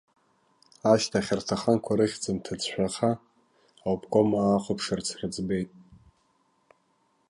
[0.91, 3.11] Ашьҭахь арҭ аханқәа рыхьӡ анҭыӡшәаха,
[3.87, 5.71] аобкомаа ахәаԥшырц рыӡбеит.